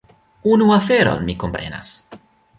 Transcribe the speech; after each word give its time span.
Unu 0.55 0.69
aferon 0.77 1.23
mi 1.29 1.37
komprenas. 1.45 1.93